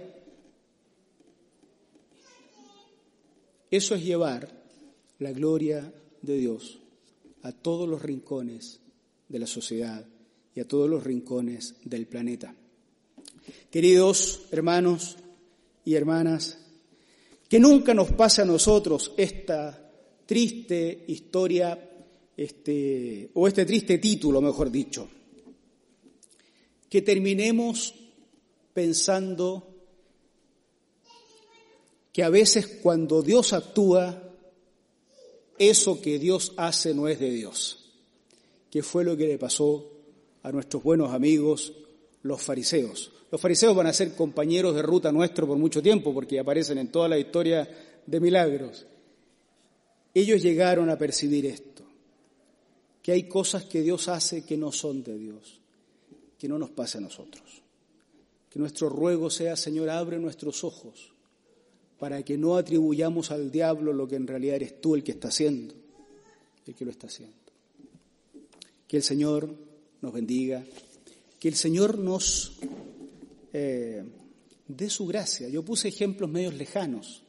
[3.71, 4.62] Eso es llevar
[5.23, 6.79] la gloria de Dios
[7.43, 8.81] a todos los rincones
[9.29, 10.05] de la sociedad
[10.55, 12.55] y a todos los rincones del planeta.
[13.71, 15.17] Queridos hermanos
[15.85, 16.59] y hermanas,
[17.49, 19.91] que nunca nos pase a nosotros esta
[20.27, 21.91] triste historia,
[22.37, 25.09] este, o este triste título, mejor dicho,
[26.89, 27.95] que terminemos
[28.73, 29.69] pensando
[32.13, 34.22] que a veces cuando Dios actúa,
[35.71, 37.91] eso que Dios hace no es de Dios,
[38.71, 39.91] que fue lo que le pasó
[40.43, 41.73] a nuestros buenos amigos
[42.23, 43.13] los fariseos.
[43.31, 46.89] Los fariseos van a ser compañeros de ruta nuestro por mucho tiempo porque aparecen en
[46.89, 47.69] toda la historia
[48.07, 48.87] de milagros.
[50.15, 51.83] Ellos llegaron a percibir esto.
[53.03, 55.59] que hay cosas que Dios hace que no son de Dios,
[56.39, 57.43] que no nos pase a nosotros.
[58.49, 61.13] Que nuestro ruego sea, Señor, abre nuestros ojos
[62.03, 65.29] para que no atribuyamos al diablo lo que en realidad eres tú el que está
[65.29, 65.73] haciendo,
[66.67, 67.37] el que lo está haciendo.
[68.89, 69.49] Que el Señor
[70.01, 70.65] nos bendiga,
[71.39, 72.55] que el Señor nos
[73.53, 74.03] eh,
[74.67, 75.49] dé su gracia.
[75.49, 77.23] Yo puse ejemplos medios lejanos,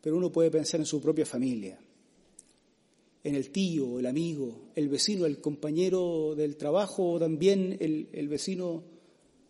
[0.00, 1.76] pero uno puede pensar en su propia familia,
[3.24, 8.28] en el tío, el amigo, el vecino, el compañero del trabajo, o también el, el
[8.28, 8.84] vecino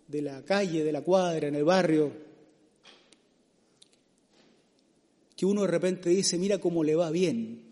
[0.06, 2.27] de la calle, de la cuadra, en el barrio,
[5.38, 7.62] que uno de repente dice, mira cómo le va bien.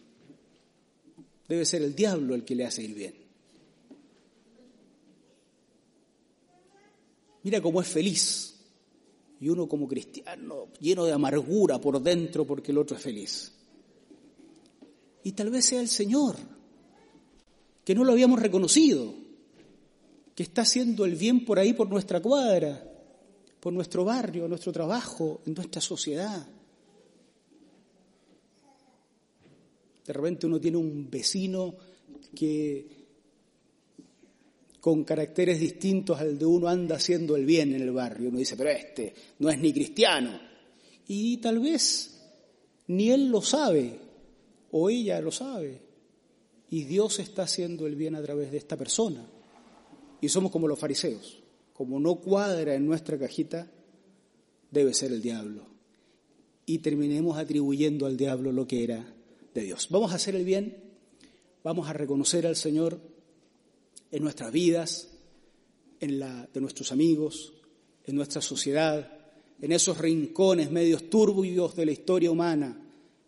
[1.49, 3.15] Debe ser el diablo el que le hace ir bien.
[7.43, 8.55] Mira cómo es feliz.
[9.41, 13.53] Y uno como cristiano lleno de amargura por dentro porque el otro es feliz.
[15.25, 16.37] Y tal vez sea el Señor,
[17.85, 19.13] que no lo habíamos reconocido,
[20.37, 22.81] que está haciendo el bien por ahí, por nuestra cuadra,
[23.59, 26.47] por nuestro barrio, nuestro trabajo, en nuestra sociedad.
[30.07, 31.75] De repente uno tiene un vecino
[32.35, 32.87] que
[34.81, 38.29] con caracteres distintos al de uno anda haciendo el bien en el barrio.
[38.29, 40.39] Uno dice, pero este no es ni cristiano.
[41.09, 42.17] Y tal vez
[42.87, 43.99] ni él lo sabe
[44.71, 45.83] o ella lo sabe.
[46.71, 49.27] Y Dios está haciendo el bien a través de esta persona.
[50.21, 51.43] Y somos como los fariseos.
[51.73, 53.69] Como no cuadra en nuestra cajita,
[54.71, 55.67] debe ser el diablo.
[56.65, 59.16] Y terminemos atribuyendo al diablo lo que era
[59.57, 59.89] de Dios.
[59.91, 60.77] Vamos a hacer el bien,
[61.65, 63.01] vamos a reconocer al Señor
[64.11, 65.09] en nuestras vidas,
[65.99, 67.55] en la de nuestros amigos,
[68.05, 69.11] en nuestra sociedad,
[69.61, 72.79] en esos rincones medios turbios de la historia humana,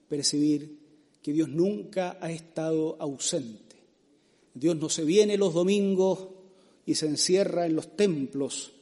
[0.07, 0.79] percibir
[1.22, 3.76] que Dios nunca ha estado ausente.
[4.53, 6.29] Dios no se viene los domingos
[6.85, 8.72] y se encierra en los templos.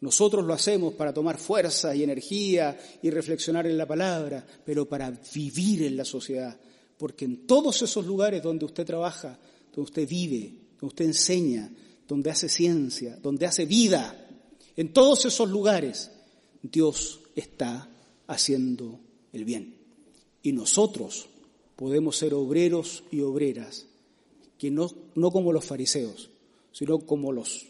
[0.00, 5.10] Nosotros lo hacemos para tomar fuerza y energía y reflexionar en la palabra, pero para
[5.34, 6.58] vivir en la sociedad.
[6.98, 9.38] Porque en todos esos lugares donde usted trabaja,
[9.74, 11.70] donde usted vive, donde usted enseña,
[12.06, 14.28] donde hace ciencia, donde hace vida.
[14.76, 16.10] En todos esos lugares
[16.62, 17.88] Dios está
[18.26, 19.00] haciendo
[19.32, 19.76] el bien.
[20.42, 21.26] Y nosotros
[21.76, 23.86] podemos ser obreros y obreras,
[24.58, 26.30] que no, no como los fariseos,
[26.72, 27.66] sino como los,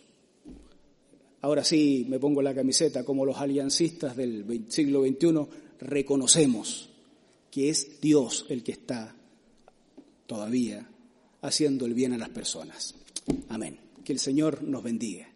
[1.40, 5.46] ahora sí me pongo la camiseta, como los aliancistas del siglo XXI,
[5.80, 6.90] reconocemos
[7.54, 9.14] que es Dios el que está
[10.26, 10.90] todavía
[11.40, 12.96] haciendo el bien a las personas.
[13.48, 13.78] Amén.
[14.04, 15.28] Que el Señor nos bendiga.